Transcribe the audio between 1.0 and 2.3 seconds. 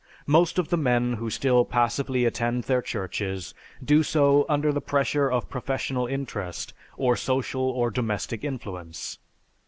who still passively